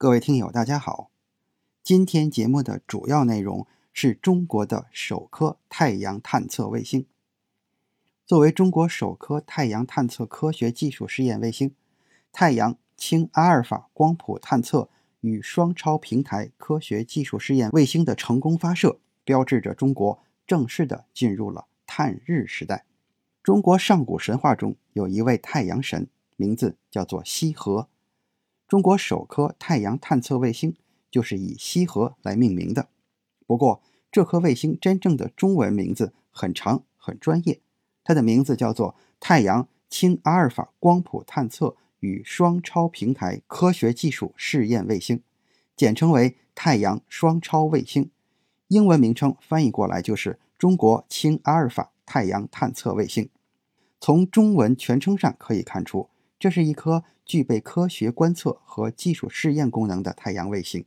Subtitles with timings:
[0.00, 1.10] 各位听友，大家好。
[1.82, 7.04] 今天节目的主要内容是中国的首颗太阳探测卫星。
[8.24, 11.74] 作为中国首颗太阳探测科学技术试验卫星，
[12.32, 14.88] 太阳氢阿尔法光谱探测
[15.20, 22.86] 与双超平台科学技术试验卫星的成功发射，标志着中国正式的进入了探日时代。
[23.42, 27.90] 中国上古神话中有一位太阳神，名字叫做羲和。
[28.70, 30.76] 中国首颗太阳探测卫星
[31.10, 32.88] 就是以羲和来命名的。
[33.44, 33.82] 不过，
[34.12, 37.60] 这颗卫星真正的中文名字很长很专业，
[38.04, 45.20] 它的名字叫做太阳氢阿尔法光谱探测与双超平台科学技术试验卫星，
[45.74, 48.12] 简称为太阳双超卫星。
[48.68, 53.28] 英文名称翻译过来就是中国氢阿尔法太阳探测卫星。
[53.98, 56.08] 从中文全称上可以看出。
[56.40, 60.86] 这是一颗具备科学观测和技术试验功能的太阳卫星。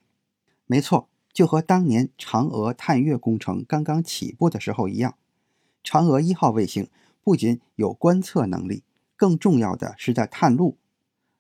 [0.65, 5.15] 没错，就和当年嫦娥探月工程刚刚起步的时候一样，
[5.83, 6.89] 嫦娥一号卫星
[7.23, 8.81] 不仅有观测能力，
[9.15, 10.77] 更重要的是在探路。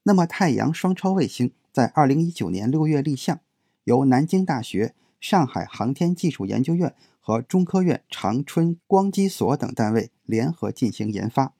[0.03, 3.39] 那么，太阳双超卫星在2019年6月立项，
[3.85, 11.53] 由南京大学、上海航天技术研究院和中科院长春光机所等单位联合进行研发。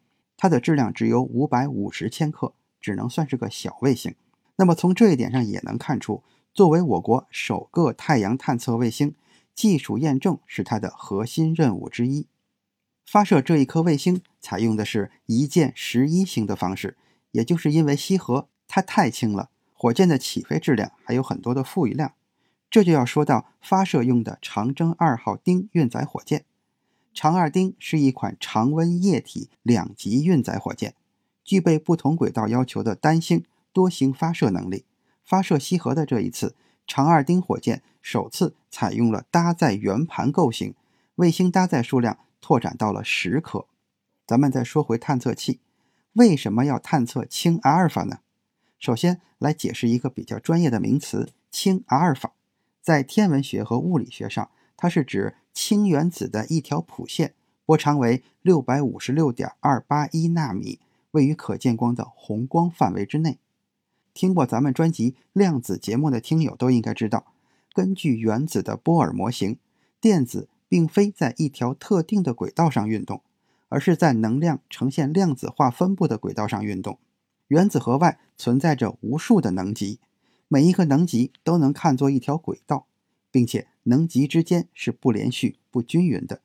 [0.43, 4.13] 它的质量只有五百五十千克，只能算是个小卫星。
[4.57, 6.21] 那么从这一点上也能看出，
[6.53, 9.15] 作为我国首个太阳探测卫星，
[9.55, 12.27] 技术验证是它的核心任务之一。
[13.05, 16.97] 发射这一颗卫星采用的是一箭十一星的方式，
[17.31, 22.15] 也就是因为羲和它太轻了，火箭的起飞质量还有很多的富余量。
[22.69, 26.43] 这就要说到发射用的长征二号丁运载火箭。
[27.13, 30.95] 长二丁是一款常温液体两级运载火箭，
[31.43, 34.85] 具备不同轨道要求的单星、多星发射能力。
[35.23, 40.73] 发射羲和的这一次，长二丁火箭首次采用了搭载圆盘构型，
[41.15, 43.67] 卫星搭载数量拓展到了十颗。
[44.25, 45.59] 咱们再说回探测器，
[46.13, 48.19] 为什么要探测氢阿尔法呢？
[48.79, 52.33] 首先来解释一个比较专业的名词——氢阿尔法，
[52.81, 54.49] 在天文学和物理学上。
[54.75, 60.79] 它是指氢原子的一条谱线，波长为六百五十六点二八一纳米，
[61.11, 63.37] 位于可见光的红光范围之内。
[64.13, 67.33] 听过咱们专辑量子节目的听友都应该知道，
[67.73, 69.57] 根据原子的波尔模型，
[70.01, 73.21] 电子并非在一条特定的轨道上运动，
[73.69, 76.97] 而是在能量呈现量子化分布的轨道上运动。
[77.47, 79.99] 原子核外存在着无数的能级，
[80.47, 82.87] 每一个能级都能看作一条轨道。
[83.33, 86.41] 并且能级之间是不连续、不均匀的。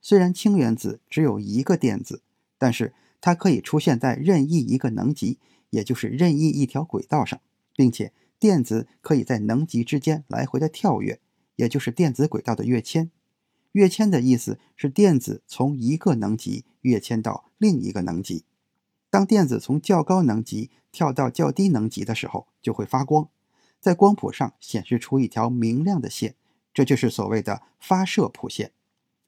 [0.00, 2.22] 虽然氢原子只有一个电子，
[2.58, 5.38] 但是它可以出现在任意一个能级，
[5.70, 7.40] 也就是任意一条轨道上，
[7.74, 11.20] 并且电子可以在能级之间来回的跳跃，
[11.56, 13.10] 也就是电子轨道的跃迁。
[13.72, 18.44] 跃迁的意思是电子从一个能级跃迁到另一个能级。
[19.10, 23.28] 当电子从较高能级跳到较低能级的时候，就会发光。
[23.80, 26.34] 在光谱上显示出一条明亮的线，
[26.76, 28.70] 这就是所谓的发射谱线。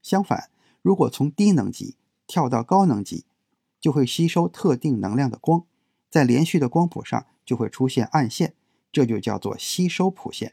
[0.03, 0.51] 相反，
[0.83, 3.25] 如果从低能级跳到高能级，
[3.81, 5.65] 就会吸收特定能量的光，
[6.11, 8.53] 在连续的光谱上就会出现暗线，
[8.93, 10.53] 这就叫做吸收谱线。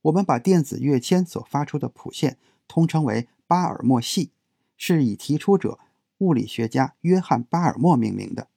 [0.00, 4.30] 我们把电子跃迁所发出的谱线通称为巴尔默系，
[4.78, 5.78] 是以提出者
[6.18, 8.48] 物理学家约翰·巴尔默命名的。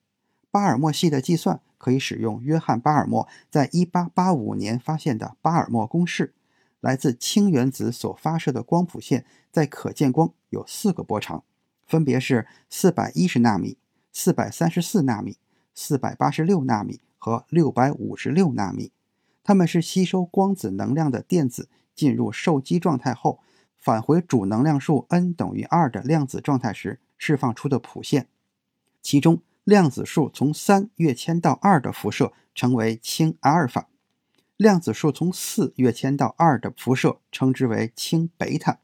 [0.49, 1.59] 巴尔默系的计算。
[1.83, 6.33] 可以使用约翰·巴尔默在1885年发现的巴尔默公式。
[6.83, 11.45] 来自氢原子所发射的光谱线，在可见光有四个波长，
[11.87, 13.77] 分别是410纳米、
[14.13, 15.37] 434纳米、
[15.73, 18.91] 486纳米和656纳米。
[19.45, 23.39] 它们是吸收光子能量的电子进入受激状态后，
[23.77, 28.27] 返回主能量数 n 等于2的量子状态时释放出的谱线。
[29.01, 33.87] 其中，量子数从三跃迁到二的辐射称为氢阿尔法，
[34.57, 38.77] 量子数从四跃迁到二的辐射称之为氢贝塔，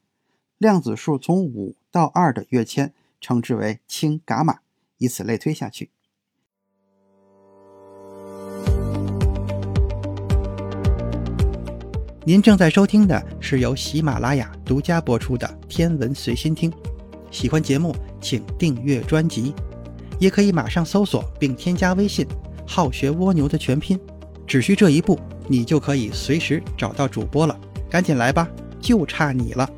[0.58, 4.62] 量子数从五到二的跃迁称之为氢伽马，
[4.98, 5.92] 以此类推下去。
[12.26, 16.72] 您正在收听的是由喜马拉雅独家播出的《天文随心听》，
[17.30, 19.54] 喜欢节目请订阅专辑，
[20.20, 22.28] 也可以马上搜索并添加微信
[22.68, 24.00] “好学蜗牛”的全拼，
[24.50, 27.56] 只需这一步，你就可以随时找到主播了。
[27.88, 28.50] 赶紧来吧，
[28.82, 29.72] 就差你了！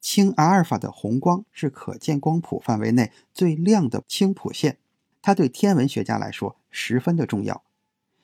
[0.00, 4.78] 氢阿尔法的红光是可见光谱范围内最亮的氢谱线。
[5.20, 7.64] 它对天文学家来说十分的重要，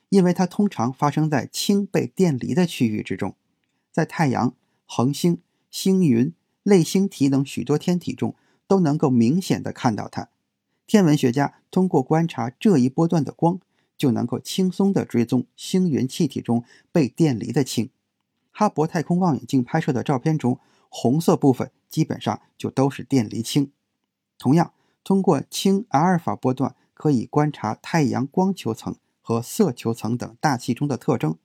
[0.07, 3.35] 因为它通常发生在氢被电离的区域之中。
[3.91, 4.55] 在太阳、
[4.85, 8.33] 恒星、星云、类星体等许多天体中
[8.67, 10.29] 都能够明显的看到它。
[10.85, 13.59] 天文学家通过观察这一波段的光，
[13.97, 17.89] 就能够轻松地追踪星云气体中被电离的氢。
[18.51, 23.71] 哈勃太空望远镜拍摄的照片中，红色部分基本上就都是电离氢。
[24.37, 24.73] 同样，
[25.03, 26.75] 通过氢阿尔法波段。
[26.95, 31.35] 可以观察太阳光球层和色球层等大气中的特征，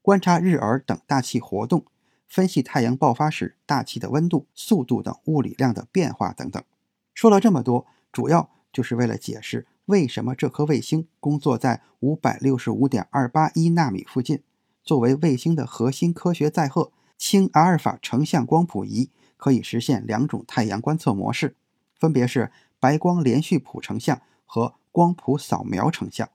[0.00, 1.84] 观察日珥等大气活动，
[2.32, 6.64] 分析太阳爆发时大气的温度、速度等物理量的变化等等。
[7.12, 14.42] 说了这么多，主要就是为了解释为什么这颗卫星工作在五百六十五点二八一纳米附近。
[14.82, 21.54] 作为卫星的核心科学载荷，氢阿尔法成像光谱仪可以实现两种太阳观测模式，
[21.94, 22.50] 分别是
[22.80, 24.76] 白光连续谱成像和。
[24.90, 26.28] 光谱扫描成像，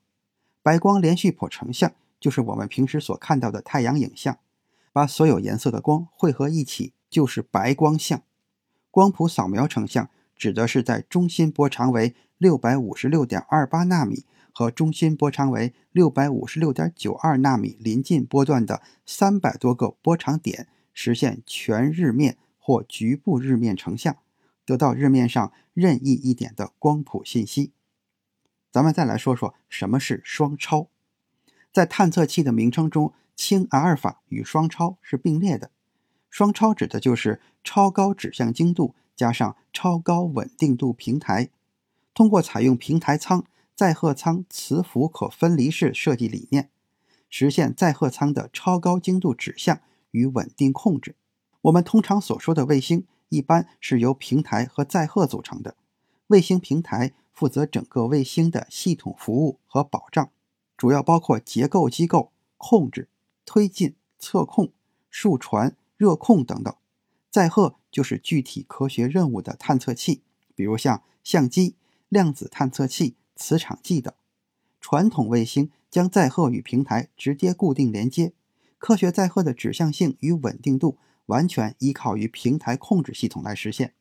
[0.64, 4.38] 白光连续谱成像就是我们平时所看到的太阳影像，
[4.92, 8.22] 把所有颜色的光汇合一起就是白光像。
[8.90, 24.16] 光谱扫描成像指的是在中心波长为六百五十六点二八纳米和中心波长为六百五十六点九二纳米临近波段的三百多个波长点实现全日面或局部日面成像，
[24.64, 27.72] 得到日面上任意一点的光谱信息。
[28.70, 30.88] 咱们再来说说什么是双超。
[31.72, 35.70] 在探测器的名称中，氢阿尔法与双超是并列的。
[36.28, 41.48] 双超指的就是超高指向精度加上超高稳定度平台。
[42.12, 43.44] 通过采用平台舱、
[43.74, 46.68] 载荷舱磁浮可分离式设计理念，
[47.30, 49.80] 实现载荷舱的超高精度指向
[50.10, 51.16] 与稳定控制。
[51.62, 55.76] 我们通常所说的卫星，一般是由平台和载荷组成的。
[56.26, 57.14] 卫星平台。
[57.38, 60.28] 负责整个卫星的系统服务和保障，
[60.76, 63.08] 主要包括结构机构、控制、
[63.48, 64.70] 推进、测控、
[65.08, 66.76] 数传、热控等等。
[67.30, 70.20] 载荷就是具体科学任务的探测器，
[70.54, 71.74] 比如像相机、
[72.10, 74.12] 量子探测器、磁场计等。
[74.82, 78.34] 传统卫星将载荷与平台直接固定连接，
[78.76, 83.94] 科学载荷的指向性与稳定度完全依靠于平台控制系统来实现。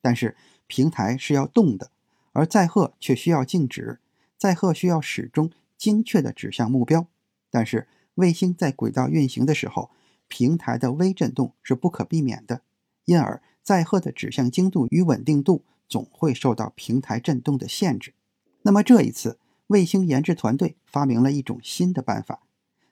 [0.00, 0.36] 但是
[0.68, 1.90] 平台是要动的。
[2.30, 3.98] 而载荷却需要静止，
[4.38, 7.08] 载荷需要始终精确地指向目标。
[7.50, 9.90] 但是卫星在轨道运行的时候，
[10.28, 12.62] 平台的微振动是不可避免的，
[13.04, 18.14] 因而载荷的指向精度与稳定度总会受到平台振动的限制。
[18.62, 19.38] 那么这一次，
[19.68, 22.40] 卫星研制团队发明了一种新的办法，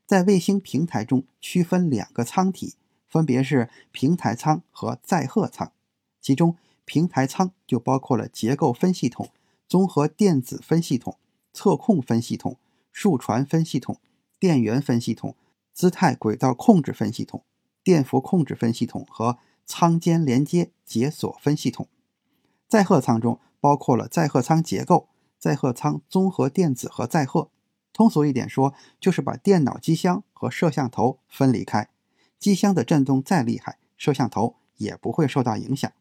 [0.06, 2.74] 在卫星平台中区分两个舱体，
[3.06, 5.72] 分别是平台舱和载荷舱，
[6.20, 6.56] 其中。
[6.86, 9.30] 平台舱就包括了结构分系统、
[9.68, 11.18] 综合电子分系统、
[11.52, 12.58] 测控分系统、
[12.90, 14.00] 数传分系统、
[14.40, 15.36] 电源分系统、
[15.72, 17.44] 姿态轨道控制分系统、
[17.84, 21.86] 电伏控制分系统和舱间连接解锁分系统。
[22.66, 27.50] 载荷舱中包括了载荷舱结构、载荷舱综合电子和载荷。
[27.92, 31.90] 通俗一点说，就是把电脑机箱和摄像头分离开。
[32.38, 35.92] 机箱的震动再厉害，摄像头也不会受到影响。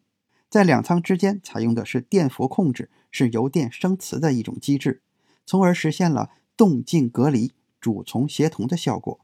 [0.49, 5.01] 在两舱之间采用的是电伏控制，是油电生磁的一种机制，
[5.45, 9.19] 从而实现了动静隔离、主从协同的效果。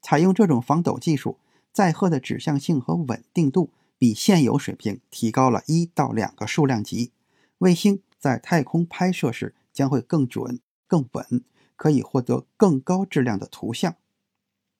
[0.00, 1.38] 采用这种防抖技术，
[1.72, 7.12] 载荷的指向性和稳定度比现有水平提高了一到两个数量级。
[7.58, 11.42] 卫星在太空拍摄时将会更准、更稳，
[11.76, 13.96] 可以获得更高质量的图像。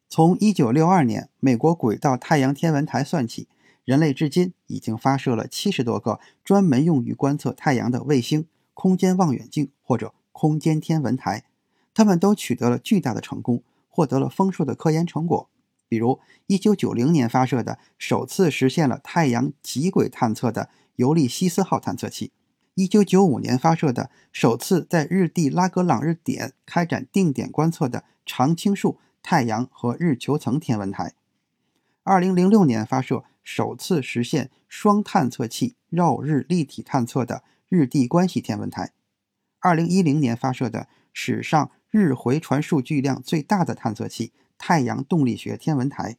[0.09, 3.49] 从1962年美国轨道太阳天文台算起。
[3.85, 11.45] 人类至今已经发射了七十多个专门用于观测太阳的卫星、空间望远镜或者空间天文台，
[11.95, 15.49] 他们都取得了巨大的成功，获得了丰硕的科研成果。
[15.89, 22.33] 比如，1990年发射的首次实现了太阳极轨探测的尤利西斯号探测器
[22.75, 31.15] ；1995年发射的首次在日地拉格朗日点开展定点观测的常青树太阳和日球层天文台
[32.05, 33.25] ；2006年发射。
[33.45, 38.93] 首次实现双探测器绕日立体探测的日地关系天文台
[39.61, 46.17] 2010年发射的史上日回传数据量最大的探测器——太阳动力学天文台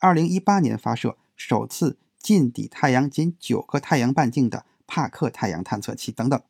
[0.00, 6.42] ；2018年发射首次近抵太阳仅九个太阳半径的帕克太阳探测器等等。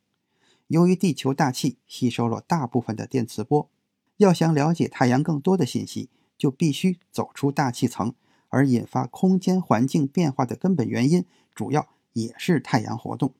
[0.65, 3.69] 由于地球大气吸收了大部分的电磁波，
[4.17, 8.15] 要想了解太阳更多的信息，就必须走出大气层。
[8.49, 13.35] 而引发空间环境变化的根本原因，主要也是太阳活动。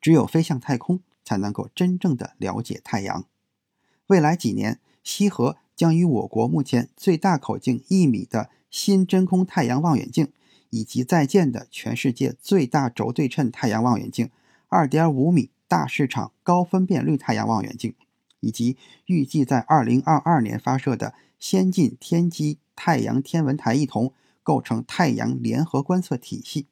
[0.00, 3.26] 只有飞向太空，才能够真正的了解太阳。
[4.10, 10.32] 未来几年，西河将与我国目前最大口径一米的新真空太阳望远镜，
[10.70, 14.28] 以及在建的全世界最大轴对称太阳望远镜——
[14.66, 17.94] 二点五米大市场高分辨率太阳望远镜，
[18.40, 18.76] 以及
[19.06, 24.12] 预计在二零二二年发射的先进天基太阳天文台一同。
[24.42, 26.66] 构成太阳联合观测体系，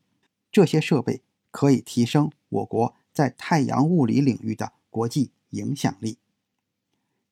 [0.51, 1.21] 这些设备
[1.53, 6.17] 可以提升我国在太阳物理领域的国际影响力。